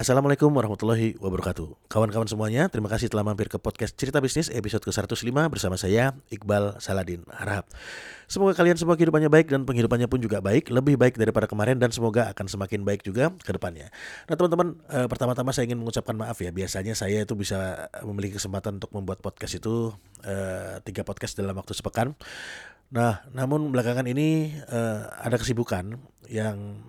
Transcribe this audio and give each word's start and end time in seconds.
Assalamualaikum 0.00 0.48
warahmatullahi 0.48 1.20
wabarakatuh. 1.20 1.92
Kawan-kawan 1.92 2.24
semuanya, 2.24 2.72
terima 2.72 2.88
kasih 2.88 3.12
telah 3.12 3.20
mampir 3.20 3.52
ke 3.52 3.60
podcast 3.60 3.92
Cerita 3.92 4.16
Bisnis 4.16 4.48
episode 4.48 4.80
ke-105 4.80 5.28
bersama 5.52 5.76
saya, 5.76 6.16
Iqbal 6.32 6.80
Saladin 6.80 7.20
Harahap. 7.28 7.68
Semoga 8.24 8.56
kalian 8.56 8.80
semua 8.80 8.96
kehidupannya 8.96 9.28
baik 9.28 9.52
dan 9.52 9.68
penghidupannya 9.68 10.08
pun 10.08 10.24
juga 10.24 10.40
baik 10.40 10.72
Lebih 10.72 10.96
baik 10.96 11.20
daripada 11.20 11.44
kemarin 11.44 11.76
dan 11.76 11.92
semoga 11.92 12.32
akan 12.32 12.48
semakin 12.48 12.80
baik 12.80 13.04
juga 13.04 13.28
ke 13.44 13.52
depannya. 13.52 13.92
Nah 14.24 14.40
teman-teman, 14.40 14.80
eh, 14.88 15.04
pertama-tama 15.04 15.52
saya 15.52 15.68
ingin 15.68 15.84
mengucapkan 15.84 16.16
maaf 16.16 16.40
ya 16.40 16.48
Biasanya 16.48 16.96
saya 16.96 17.20
itu 17.20 17.36
bisa 17.36 17.92
memiliki 18.00 18.40
kesempatan 18.40 18.80
untuk 18.80 18.96
membuat 18.96 19.20
podcast 19.20 19.60
itu 19.60 19.92
eh, 20.24 20.80
Tiga 20.80 21.04
podcast 21.04 21.36
dalam 21.36 21.52
waktu 21.60 21.76
sepekan. 21.76 22.16
Nah, 22.88 23.20
namun 23.36 23.68
belakangan 23.68 24.08
ini 24.08 24.48
eh, 24.64 25.00
ada 25.20 25.36
kesibukan 25.36 26.00
yang 26.24 26.88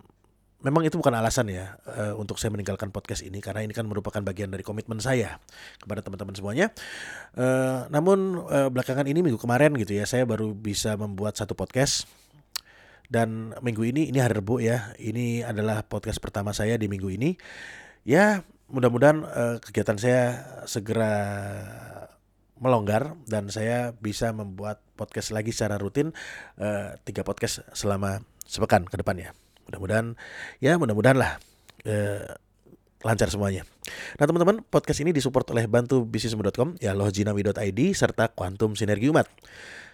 memang 0.61 0.85
itu 0.85 0.97
bukan 0.97 1.13
alasan 1.17 1.49
ya 1.49 1.77
uh, 1.89 2.13
untuk 2.17 2.37
saya 2.37 2.53
meninggalkan 2.53 2.93
podcast 2.93 3.25
ini 3.25 3.41
karena 3.41 3.65
ini 3.65 3.73
kan 3.73 3.85
merupakan 3.89 4.21
bagian 4.21 4.53
dari 4.53 4.61
komitmen 4.61 5.01
saya 5.01 5.41
kepada 5.81 6.05
teman-teman 6.05 6.33
semuanya. 6.37 6.67
Uh, 7.33 7.89
namun 7.89 8.45
uh, 8.45 8.69
belakangan 8.69 9.09
ini 9.09 9.25
minggu 9.25 9.41
kemarin 9.41 9.73
gitu 9.77 9.97
ya 9.97 10.05
saya 10.05 10.23
baru 10.25 10.53
bisa 10.53 10.95
membuat 10.95 11.37
satu 11.37 11.57
podcast. 11.57 12.05
Dan 13.11 13.51
minggu 13.59 13.83
ini 13.83 14.07
ini 14.07 14.23
hari 14.23 14.39
Rabu 14.39 14.63
ya 14.63 14.95
ini 14.95 15.43
adalah 15.43 15.83
podcast 15.83 16.23
pertama 16.23 16.55
saya 16.55 16.79
di 16.79 16.87
minggu 16.87 17.11
ini. 17.11 17.35
Ya 18.07 18.47
mudah-mudahan 18.71 19.17
uh, 19.27 19.57
kegiatan 19.59 19.99
saya 19.99 20.23
segera 20.63 21.13
melonggar 22.61 23.17
dan 23.27 23.49
saya 23.49 23.91
bisa 23.97 24.31
membuat 24.31 24.79
podcast 24.95 25.33
lagi 25.35 25.51
secara 25.51 25.81
rutin 25.81 26.13
uh, 26.61 26.95
tiga 27.03 27.25
podcast 27.25 27.65
selama 27.73 28.21
sepekan 28.45 28.85
ke 28.85 28.95
depannya 28.95 29.40
mudah-mudahan 29.69 30.17
ya 30.63 30.77
mudah-mudahan 30.77 31.17
lah 31.17 31.31
eh, 31.85 32.25
lancar 33.01 33.33
semuanya. 33.33 33.65
Nah 34.21 34.25
teman-teman 34.29 34.61
podcast 34.61 35.01
ini 35.01 35.09
disupport 35.09 35.57
oleh 35.57 35.65
bantu 35.65 36.05
bisnismu.com 36.05 36.77
ya 36.77 36.93
lohjinawi.id 36.93 37.79
serta 37.97 38.29
Quantum 38.29 38.77
Sinergi 38.77 39.09
Umat. 39.09 39.25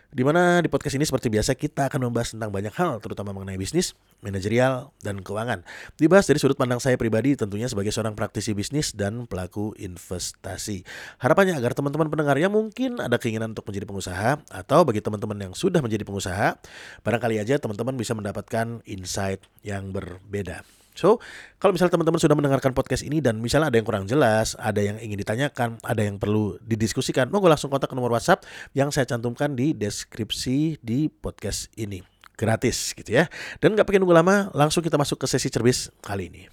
Di 0.07 0.23
mana 0.23 0.63
di 0.63 0.71
podcast 0.71 0.95
ini 0.95 1.03
seperti 1.03 1.27
biasa 1.27 1.51
kita 1.59 1.91
akan 1.91 2.07
membahas 2.07 2.31
tentang 2.31 2.47
banyak 2.47 2.71
hal 2.79 3.03
terutama 3.03 3.35
mengenai 3.35 3.59
bisnis, 3.59 3.91
manajerial, 4.23 4.95
dan 5.03 5.19
keuangan. 5.19 5.67
Dibahas 5.99 6.23
dari 6.23 6.39
sudut 6.39 6.55
pandang 6.55 6.79
saya 6.79 6.95
pribadi 6.95 7.35
tentunya 7.35 7.67
sebagai 7.67 7.91
seorang 7.91 8.15
praktisi 8.15 8.55
bisnis 8.55 8.95
dan 8.95 9.27
pelaku 9.27 9.75
investasi. 9.75 10.87
Harapannya 11.19 11.59
agar 11.59 11.75
teman-teman 11.75 12.07
pendengar 12.07 12.39
yang 12.39 12.55
mungkin 12.55 13.03
ada 13.03 13.19
keinginan 13.19 13.51
untuk 13.51 13.67
menjadi 13.67 13.83
pengusaha 13.83 14.39
atau 14.47 14.79
bagi 14.87 15.03
teman-teman 15.03 15.51
yang 15.51 15.53
sudah 15.53 15.83
menjadi 15.83 16.07
pengusaha, 16.07 16.55
barangkali 17.03 17.43
aja 17.43 17.59
teman-teman 17.59 17.99
bisa 17.99 18.15
mendapatkan 18.15 18.79
insight 18.87 19.43
yang 19.59 19.91
berbeda. 19.91 20.76
So, 20.97 21.21
kalau 21.61 21.77
misalnya 21.77 21.93
teman-teman 21.93 22.17
sudah 22.17 22.33
mendengarkan 22.33 22.73
podcast 22.73 23.05
ini 23.05 23.21
dan 23.21 23.37
misalnya 23.37 23.69
ada 23.69 23.77
yang 23.77 23.85
kurang 23.85 24.09
jelas, 24.09 24.57
ada 24.57 24.81
yang 24.81 24.97
ingin 24.97 25.21
ditanyakan, 25.21 25.77
ada 25.85 26.01
yang 26.01 26.17
perlu 26.17 26.57
didiskusikan, 26.65 27.29
monggo 27.29 27.45
langsung 27.45 27.69
kontak 27.69 27.93
ke 27.93 27.95
nomor 27.95 28.17
WhatsApp 28.17 28.41
yang 28.73 28.89
saya 28.89 29.05
cantumkan 29.05 29.53
di 29.53 29.77
deskripsi 29.77 30.81
di 30.81 31.05
podcast 31.05 31.69
ini. 31.77 32.01
Gratis 32.33 32.97
gitu 32.97 33.13
ya. 33.13 33.29
Dan 33.61 33.77
nggak 33.77 33.85
pakai 33.85 34.01
nunggu 34.01 34.17
lama, 34.17 34.49
langsung 34.57 34.81
kita 34.81 34.97
masuk 34.97 35.21
ke 35.21 35.29
sesi 35.29 35.53
cerbis 35.53 35.93
kali 36.01 36.33
ini. 36.33 36.49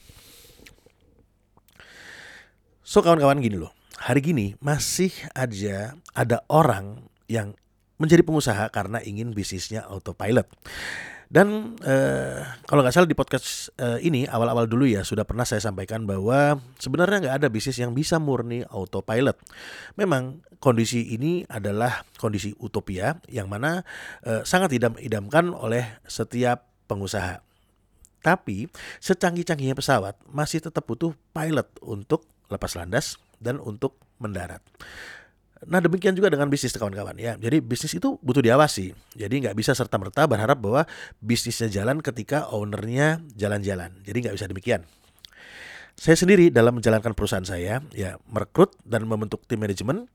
So 2.84 3.00
kawan-kawan 3.00 3.40
gini 3.40 3.56
loh, 3.56 3.72
hari 3.96 4.20
gini 4.20 4.60
masih 4.60 5.08
aja 5.32 5.96
ada 6.12 6.44
orang 6.52 7.08
yang 7.32 7.56
menjadi 7.96 8.20
pengusaha 8.20 8.68
karena 8.68 9.00
ingin 9.00 9.32
bisnisnya 9.32 9.88
autopilot. 9.88 10.44
Dan 11.34 11.74
eh, 11.82 12.46
kalau 12.62 12.86
nggak 12.86 12.94
salah 12.94 13.10
di 13.10 13.18
podcast 13.18 13.74
eh, 13.74 14.06
ini 14.06 14.22
awal-awal 14.22 14.70
dulu 14.70 14.86
ya 14.86 15.02
sudah 15.02 15.26
pernah 15.26 15.42
saya 15.42 15.58
sampaikan 15.58 16.06
bahwa 16.06 16.62
sebenarnya 16.78 17.26
nggak 17.26 17.36
ada 17.42 17.48
bisnis 17.50 17.82
yang 17.82 17.90
bisa 17.90 18.22
murni 18.22 18.62
autopilot. 18.70 19.34
Memang 19.98 20.46
kondisi 20.62 21.10
ini 21.10 21.42
adalah 21.50 22.06
kondisi 22.22 22.54
utopia 22.62 23.18
yang 23.26 23.50
mana 23.50 23.82
eh, 24.22 24.46
sangat 24.46 24.78
idam-idamkan 24.78 25.50
oleh 25.50 25.98
setiap 26.06 26.70
pengusaha. 26.86 27.42
Tapi 28.22 28.70
secanggih-canggihnya 29.02 29.74
pesawat 29.74 30.14
masih 30.30 30.62
tetap 30.62 30.86
butuh 30.86 31.18
pilot 31.34 31.66
untuk 31.82 32.30
lepas 32.46 32.78
landas 32.78 33.18
dan 33.42 33.58
untuk 33.58 33.98
mendarat. 34.22 34.62
Nah 35.68 35.80
demikian 35.80 36.12
juga 36.16 36.30
dengan 36.30 36.48
bisnis 36.48 36.74
kawan-kawan 36.76 37.16
ya. 37.16 37.36
Jadi 37.36 37.60
bisnis 37.60 37.92
itu 37.96 38.16
butuh 38.20 38.40
diawasi. 38.44 38.92
Jadi 39.16 39.34
nggak 39.44 39.56
bisa 39.56 39.72
serta 39.72 39.96
merta 39.96 40.24
berharap 40.28 40.60
bahwa 40.60 40.82
bisnisnya 41.20 41.68
jalan 41.68 42.00
ketika 42.00 42.48
ownernya 42.52 43.20
jalan-jalan. 43.34 43.92
Jadi 44.04 44.16
nggak 44.28 44.36
bisa 44.36 44.46
demikian. 44.48 44.82
Saya 45.94 46.18
sendiri 46.18 46.50
dalam 46.50 46.74
menjalankan 46.78 47.14
perusahaan 47.14 47.46
saya 47.46 47.78
ya 47.94 48.18
merekrut 48.26 48.74
dan 48.82 49.06
membentuk 49.06 49.46
tim 49.46 49.62
manajemen. 49.62 50.10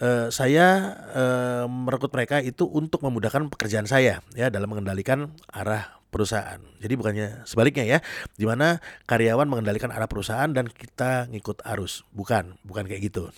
Uh, 0.00 0.32
saya 0.32 0.96
uh, 1.12 1.64
merekrut 1.68 2.08
mereka 2.16 2.40
itu 2.40 2.64
untuk 2.64 3.04
memudahkan 3.04 3.52
pekerjaan 3.52 3.84
saya 3.84 4.24
ya 4.32 4.48
dalam 4.48 4.72
mengendalikan 4.72 5.28
arah 5.52 6.00
perusahaan. 6.10 6.58
Jadi 6.82 6.94
bukannya 6.98 7.46
sebaliknya 7.46 7.84
ya, 7.86 7.98
di 8.34 8.44
mana 8.44 8.82
karyawan 9.06 9.46
mengendalikan 9.46 9.94
arah 9.94 10.10
perusahaan 10.10 10.50
dan 10.50 10.68
kita 10.68 11.30
ngikut 11.30 11.62
arus. 11.76 12.02
Bukan, 12.10 12.58
bukan 12.66 12.84
kayak 12.90 13.12
gitu. 13.12 13.30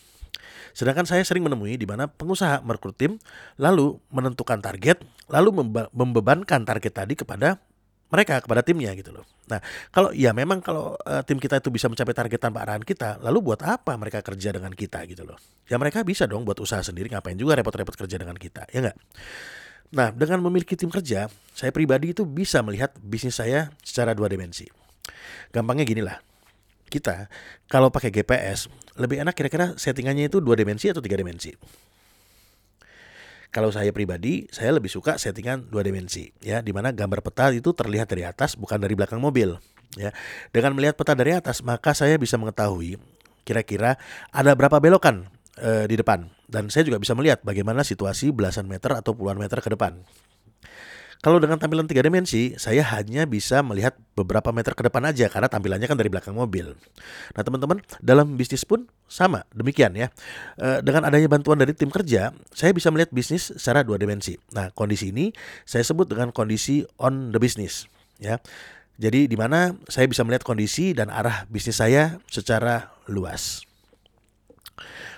Sedangkan 0.72 1.04
saya 1.04 1.22
sering 1.26 1.44
menemui 1.44 1.76
di 1.76 1.86
mana 1.88 2.08
pengusaha 2.08 2.60
merekrut 2.64 2.96
tim, 2.96 3.18
lalu 3.60 3.98
menentukan 4.08 4.58
target, 4.60 5.00
lalu 5.28 5.72
membebankan 5.92 6.64
target 6.64 6.92
tadi 6.92 7.14
kepada 7.18 7.60
mereka 8.12 8.44
kepada 8.44 8.60
timnya 8.60 8.92
gitu 8.92 9.08
loh. 9.08 9.24
Nah, 9.48 9.64
kalau 9.88 10.12
ya 10.12 10.36
memang 10.36 10.60
kalau 10.60 10.92
uh, 11.08 11.24
tim 11.24 11.40
kita 11.40 11.64
itu 11.64 11.72
bisa 11.72 11.88
mencapai 11.88 12.12
target 12.12 12.36
tanpa 12.36 12.60
arahan 12.60 12.84
kita, 12.84 13.16
lalu 13.24 13.40
buat 13.40 13.64
apa 13.64 13.96
mereka 13.96 14.20
kerja 14.20 14.52
dengan 14.52 14.68
kita 14.76 15.08
gitu 15.08 15.24
loh? 15.24 15.40
Ya 15.64 15.80
mereka 15.80 16.04
bisa 16.04 16.28
dong 16.28 16.44
buat 16.44 16.60
usaha 16.60 16.84
sendiri, 16.84 17.08
ngapain 17.08 17.40
juga 17.40 17.56
repot-repot 17.56 17.96
kerja 17.96 18.20
dengan 18.20 18.36
kita, 18.36 18.68
ya 18.68 18.84
enggak? 18.84 18.96
Nah, 19.92 20.08
dengan 20.12 20.44
memiliki 20.44 20.76
tim 20.76 20.92
kerja, 20.92 21.32
saya 21.56 21.70
pribadi 21.72 22.12
itu 22.12 22.24
bisa 22.28 22.60
melihat 22.60 22.92
bisnis 23.00 23.40
saya 23.40 23.72
secara 23.80 24.12
dua 24.12 24.28
dimensi. 24.28 24.68
Gampangnya 25.52 25.84
gini 25.84 26.00
lah, 26.04 26.20
kita 26.92 27.32
kalau 27.68 27.88
pakai 27.88 28.12
GPS 28.12 28.68
lebih 28.96 29.24
enak 29.24 29.32
kira-kira 29.32 29.76
settingannya 29.76 30.28
itu 30.28 30.42
dua 30.42 30.56
dimensi 30.58 30.90
atau 30.92 31.00
tiga 31.00 31.16
dimensi. 31.16 31.52
Kalau 33.52 33.68
saya 33.68 33.92
pribadi, 33.92 34.48
saya 34.48 34.72
lebih 34.72 34.88
suka 34.88 35.20
settingan 35.20 35.68
dua 35.68 35.84
dimensi, 35.84 36.32
ya, 36.40 36.64
di 36.64 36.72
mana 36.72 36.88
gambar 36.88 37.20
peta 37.20 37.52
itu 37.52 37.76
terlihat 37.76 38.08
dari 38.08 38.24
atas, 38.24 38.56
bukan 38.56 38.80
dari 38.80 38.96
belakang 38.96 39.20
mobil, 39.20 39.60
ya. 39.92 40.08
Dengan 40.48 40.72
melihat 40.72 40.96
peta 40.96 41.12
dari 41.12 41.36
atas, 41.36 41.60
maka 41.60 41.92
saya 41.92 42.16
bisa 42.16 42.40
mengetahui 42.40 42.96
kira-kira 43.44 44.00
ada 44.32 44.56
berapa 44.56 44.80
belokan 44.80 45.28
e, 45.60 45.84
di 45.84 46.00
depan, 46.00 46.32
dan 46.48 46.72
saya 46.72 46.88
juga 46.88 46.96
bisa 46.96 47.12
melihat 47.12 47.44
bagaimana 47.44 47.84
situasi 47.84 48.32
belasan 48.32 48.64
meter 48.64 48.96
atau 48.96 49.12
puluhan 49.12 49.36
meter 49.36 49.60
ke 49.60 49.68
depan. 49.68 50.00
Kalau 51.22 51.38
dengan 51.38 51.54
tampilan 51.54 51.86
tiga 51.86 52.02
dimensi, 52.02 52.58
saya 52.58 52.82
hanya 52.98 53.30
bisa 53.30 53.62
melihat 53.62 53.94
beberapa 54.18 54.50
meter 54.50 54.74
ke 54.74 54.82
depan 54.82 55.06
aja 55.06 55.30
karena 55.30 55.46
tampilannya 55.46 55.86
kan 55.86 55.94
dari 55.94 56.10
belakang 56.10 56.34
mobil. 56.34 56.74
Nah 57.38 57.42
teman-teman, 57.46 57.78
dalam 58.02 58.34
bisnis 58.34 58.66
pun 58.66 58.90
sama, 59.06 59.46
demikian 59.54 59.94
ya. 59.94 60.10
E, 60.58 60.82
dengan 60.82 61.06
adanya 61.06 61.30
bantuan 61.30 61.62
dari 61.62 61.78
tim 61.78 61.94
kerja, 61.94 62.34
saya 62.50 62.74
bisa 62.74 62.90
melihat 62.90 63.14
bisnis 63.14 63.54
secara 63.54 63.86
dua 63.86 64.02
dimensi. 64.02 64.34
Nah 64.50 64.74
kondisi 64.74 65.14
ini 65.14 65.30
saya 65.62 65.86
sebut 65.86 66.10
dengan 66.10 66.34
kondisi 66.34 66.82
on 66.98 67.30
the 67.30 67.38
business, 67.38 67.86
ya. 68.18 68.42
Jadi 68.98 69.30
di 69.30 69.38
mana 69.38 69.78
saya 69.86 70.10
bisa 70.10 70.26
melihat 70.26 70.42
kondisi 70.42 70.90
dan 70.90 71.06
arah 71.06 71.46
bisnis 71.46 71.78
saya 71.78 72.18
secara 72.26 72.90
luas. 73.06 73.62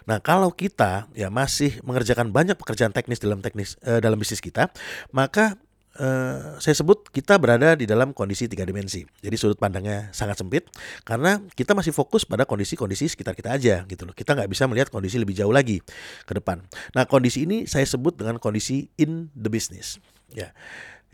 Nah, 0.05 0.21
kalau 0.21 0.53
kita 0.53 1.09
ya 1.17 1.33
masih 1.33 1.81
mengerjakan 1.81 2.29
banyak 2.29 2.61
pekerjaan 2.61 2.93
teknis 2.93 3.25
dalam 3.25 3.41
teknis 3.41 3.81
eh, 3.81 4.05
dalam 4.05 4.21
bisnis 4.21 4.45
kita, 4.45 4.69
maka 5.17 5.57
Uh, 5.95 6.59
saya 6.59 6.75
sebut 6.75 7.07
kita 7.15 7.39
berada 7.39 7.79
di 7.79 7.87
dalam 7.87 8.11
kondisi 8.11 8.51
tiga 8.51 8.67
dimensi. 8.67 9.07
Jadi 9.23 9.37
sudut 9.39 9.55
pandangnya 9.55 10.11
sangat 10.11 10.43
sempit 10.43 10.67
karena 11.07 11.39
kita 11.55 11.71
masih 11.71 11.95
fokus 11.95 12.27
pada 12.27 12.43
kondisi-kondisi 12.43 13.15
sekitar 13.15 13.39
kita 13.39 13.55
aja 13.55 13.87
gitu 13.87 14.03
loh. 14.03 14.11
Kita 14.11 14.35
nggak 14.35 14.51
bisa 14.51 14.67
melihat 14.67 14.91
kondisi 14.91 15.23
lebih 15.23 15.39
jauh 15.39 15.55
lagi 15.55 15.79
ke 16.27 16.33
depan. 16.35 16.67
Nah 16.99 17.07
kondisi 17.07 17.47
ini 17.47 17.71
saya 17.71 17.87
sebut 17.87 18.19
dengan 18.19 18.43
kondisi 18.43 18.91
in 18.99 19.31
the 19.39 19.47
business. 19.47 20.03
Ya, 20.35 20.51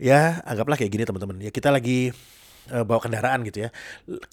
ya 0.01 0.41
anggaplah 0.49 0.81
kayak 0.81 0.89
gini 0.89 1.05
teman-teman. 1.05 1.37
Ya 1.45 1.53
kita 1.53 1.69
lagi 1.69 2.09
uh, 2.73 2.81
bawa 2.81 3.05
kendaraan 3.05 3.45
gitu 3.45 3.69
ya. 3.69 3.69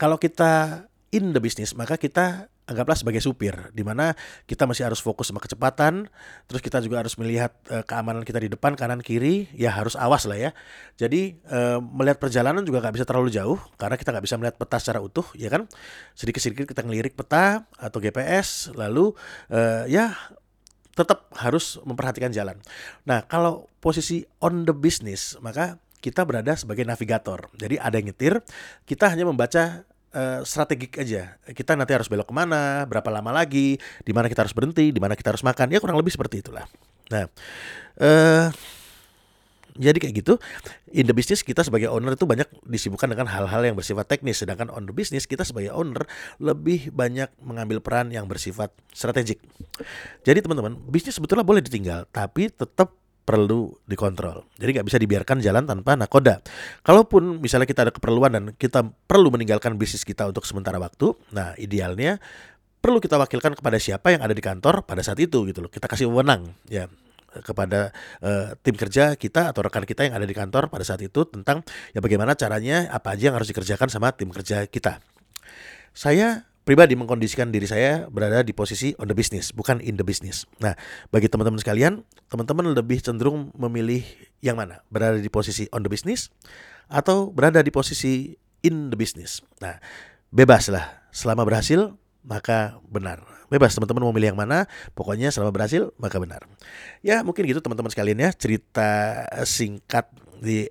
Kalau 0.00 0.17
kita 0.17 0.85
in 1.12 1.37
the 1.37 1.45
business 1.45 1.77
maka 1.77 2.00
kita 2.00 2.49
anggaplah 2.69 2.94
sebagai 2.94 3.25
supir 3.25 3.56
di 3.73 3.81
mana 3.81 4.12
kita 4.44 4.69
masih 4.69 4.85
harus 4.85 5.00
fokus 5.00 5.32
sama 5.32 5.41
kecepatan 5.41 6.06
terus 6.44 6.61
kita 6.61 6.85
juga 6.85 7.00
harus 7.00 7.17
melihat 7.17 7.56
uh, 7.73 7.81
keamanan 7.82 8.23
kita 8.23 8.38
di 8.44 8.53
depan 8.53 8.76
kanan 8.76 9.00
kiri 9.00 9.49
ya 9.56 9.73
harus 9.73 9.97
awas 9.97 10.29
lah 10.29 10.37
ya. 10.37 10.50
Jadi 11.00 11.41
uh, 11.49 11.81
melihat 11.81 12.20
perjalanan 12.20 12.62
juga 12.62 12.85
nggak 12.85 13.00
bisa 13.00 13.06
terlalu 13.09 13.32
jauh 13.32 13.56
karena 13.81 13.97
kita 13.97 14.12
nggak 14.12 14.25
bisa 14.29 14.37
melihat 14.37 14.56
peta 14.61 14.76
secara 14.76 15.00
utuh 15.00 15.25
ya 15.32 15.49
kan? 15.49 15.65
Sedikit 16.12 16.44
sedikit 16.44 16.69
kita 16.69 16.85
ngelirik 16.85 17.17
peta 17.17 17.65
atau 17.81 17.99
GPS 17.99 18.71
lalu 18.76 19.17
uh, 19.49 19.88
ya 19.88 20.12
tetap 20.93 21.31
harus 21.41 21.81
memperhatikan 21.87 22.29
jalan. 22.35 22.61
Nah 23.09 23.25
kalau 23.25 23.71
posisi 23.81 24.26
on 24.44 24.69
the 24.69 24.76
business 24.76 25.41
maka 25.41 25.81
kita 25.99 26.23
berada 26.23 26.55
sebagai 26.55 26.87
navigator. 26.87 27.50
Jadi 27.59 27.79
ada 27.79 27.94
yang 27.99 28.11
nyetir 28.14 28.35
kita 28.87 29.11
hanya 29.11 29.26
membaca 29.26 29.87
uh, 30.15 30.41
strategik 30.45 30.97
aja. 31.01 31.37
Kita 31.51 31.75
nanti 31.75 31.93
harus 31.97 32.07
belok 32.07 32.29
ke 32.31 32.35
mana, 32.35 32.85
berapa 32.85 33.09
lama 33.09 33.33
lagi, 33.33 33.81
di 34.05 34.13
mana 34.13 34.29
kita 34.29 34.45
harus 34.45 34.55
berhenti, 34.55 34.93
di 34.93 35.01
mana 35.01 35.17
kita 35.17 35.33
harus 35.33 35.45
makan. 35.45 35.73
Ya 35.73 35.79
kurang 35.81 35.97
lebih 35.97 36.13
seperti 36.13 36.45
itulah. 36.45 36.65
Nah, 37.09 37.25
uh, 38.05 38.53
jadi 39.79 39.95
kayak 40.03 40.15
gitu, 40.27 40.35
in 40.91 41.07
the 41.07 41.15
business 41.15 41.47
kita 41.47 41.63
sebagai 41.63 41.87
owner 41.87 42.19
itu 42.19 42.27
banyak 42.27 42.51
disibukkan 42.67 43.15
dengan 43.15 43.31
hal-hal 43.31 43.63
yang 43.63 43.79
bersifat 43.79 44.11
teknis, 44.11 44.43
sedangkan 44.43 44.75
on 44.75 44.91
the 44.91 44.93
business 44.93 45.23
kita 45.23 45.47
sebagai 45.47 45.71
owner 45.71 46.03
lebih 46.43 46.91
banyak 46.91 47.31
mengambil 47.39 47.79
peran 47.79 48.11
yang 48.11 48.27
bersifat 48.27 48.75
strategik. 48.91 49.39
Jadi 50.27 50.43
teman-teman, 50.43 50.75
bisnis 50.91 51.15
sebetulnya 51.15 51.47
boleh 51.47 51.63
ditinggal, 51.63 52.11
tapi 52.11 52.51
tetap 52.51 52.98
perlu 53.29 53.77
dikontrol. 53.85 54.49
Jadi 54.57 54.81
nggak 54.81 54.87
bisa 54.89 54.97
dibiarkan 54.97 55.45
jalan 55.45 55.69
tanpa 55.69 56.01
nakoda. 56.01 56.41
Kalaupun 56.81 57.45
misalnya 57.45 57.69
kita 57.69 57.85
ada 57.85 57.93
keperluan 57.93 58.33
dan 58.33 58.45
kita 58.57 58.89
perlu 59.05 59.29
meninggalkan 59.29 59.77
bisnis 59.77 60.01
kita 60.01 60.25
untuk 60.25 60.49
sementara 60.49 60.81
waktu, 60.81 61.13
nah 61.37 61.53
idealnya 61.61 62.17
perlu 62.81 63.05
kita 63.05 63.21
wakilkan 63.21 63.53
kepada 63.53 63.77
siapa 63.77 64.17
yang 64.17 64.25
ada 64.25 64.33
di 64.33 64.41
kantor 64.41 64.89
pada 64.89 65.05
saat 65.05 65.21
itu 65.21 65.45
gitu 65.45 65.61
loh. 65.61 65.69
Kita 65.69 65.85
kasih 65.85 66.09
wewenang 66.09 66.57
ya 66.73 66.89
kepada 67.45 67.93
uh, 68.25 68.57
tim 68.65 68.73
kerja 68.73 69.13
kita 69.13 69.53
atau 69.53 69.61
rekan 69.61 69.85
kita 69.85 70.09
yang 70.09 70.17
ada 70.17 70.25
di 70.25 70.33
kantor 70.33 70.73
pada 70.73 70.81
saat 70.81 71.05
itu 71.05 71.29
tentang 71.29 71.61
ya 71.93 72.01
bagaimana 72.01 72.33
caranya 72.33 72.89
apa 72.89 73.13
aja 73.13 73.29
yang 73.29 73.37
harus 73.37 73.53
dikerjakan 73.53 73.93
sama 73.93 74.17
tim 74.17 74.33
kerja 74.33 74.65
kita. 74.65 75.05
Saya 75.93 76.48
pribadi 76.69 76.93
mengkondisikan 77.00 77.49
diri 77.49 77.65
saya 77.65 78.05
berada 78.12 78.44
di 78.44 78.53
posisi 78.53 78.93
on 79.00 79.09
the 79.09 79.17
business, 79.17 79.56
bukan 79.56 79.81
in 79.81 79.97
the 79.97 80.05
business. 80.05 80.44
Nah, 80.61 80.76
bagi 81.09 81.25
teman-teman 81.25 81.56
sekalian, 81.56 82.05
teman-teman 82.29 82.76
lebih 82.76 83.00
cenderung 83.00 83.49
memilih 83.56 84.05
yang 84.44 84.61
mana? 84.61 84.85
Berada 84.93 85.17
di 85.17 85.32
posisi 85.32 85.65
on 85.73 85.81
the 85.81 85.88
business 85.88 86.29
atau 86.93 87.32
berada 87.32 87.65
di 87.65 87.73
posisi 87.73 88.37
in 88.61 88.93
the 88.93 89.00
business. 89.00 89.41
Nah, 89.65 89.81
bebas 90.29 90.69
lah. 90.69 91.09
Selama 91.09 91.49
berhasil, 91.49 91.97
maka 92.20 92.76
benar. 92.85 93.25
Bebas 93.49 93.73
teman-teman 93.73 94.05
mau 94.05 94.12
milih 94.12 94.37
yang 94.37 94.41
mana, 94.41 94.69
pokoknya 94.93 95.32
selama 95.32 95.56
berhasil 95.56 95.88
maka 95.97 96.21
benar. 96.21 96.44
Ya 97.00 97.25
mungkin 97.25 97.49
gitu 97.49 97.64
teman-teman 97.64 97.88
sekalian 97.88 98.21
ya 98.21 98.31
cerita 98.37 99.25
singkat 99.49 100.12
di 100.44 100.69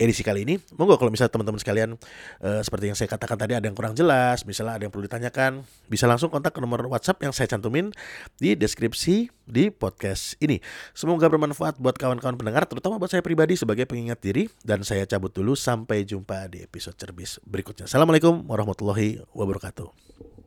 edisi 0.00 0.24
kali 0.24 0.48
ini. 0.48 0.56
Monggo 0.80 0.96
kalau 0.96 1.12
misalnya 1.12 1.36
teman-teman 1.36 1.60
sekalian 1.60 2.00
uh, 2.40 2.60
seperti 2.64 2.88
yang 2.88 2.96
saya 2.96 3.12
katakan 3.12 3.36
tadi 3.36 3.52
ada 3.52 3.68
yang 3.68 3.76
kurang 3.76 3.92
jelas, 3.92 4.48
misalnya 4.48 4.80
ada 4.80 4.88
yang 4.88 4.92
perlu 4.92 5.04
ditanyakan, 5.04 5.60
bisa 5.92 6.08
langsung 6.08 6.32
kontak 6.32 6.56
ke 6.56 6.60
nomor 6.64 6.80
WhatsApp 6.88 7.20
yang 7.20 7.36
saya 7.36 7.52
cantumin 7.52 7.92
di 8.40 8.56
deskripsi 8.56 9.28
di 9.44 9.68
podcast 9.68 10.40
ini. 10.40 10.56
Semoga 10.96 11.28
bermanfaat 11.28 11.76
buat 11.76 12.00
kawan-kawan 12.00 12.40
pendengar, 12.40 12.64
terutama 12.64 12.96
buat 12.96 13.12
saya 13.12 13.20
pribadi 13.20 13.60
sebagai 13.60 13.84
pengingat 13.84 14.24
diri 14.24 14.48
dan 14.64 14.80
saya 14.80 15.04
cabut 15.04 15.36
dulu 15.36 15.52
sampai 15.52 16.08
jumpa 16.08 16.48
di 16.48 16.64
episode 16.64 16.96
cerbis 16.96 17.36
berikutnya. 17.44 17.84
Assalamualaikum 17.84 18.48
warahmatullahi 18.48 19.20
wabarakatuh. 19.36 20.39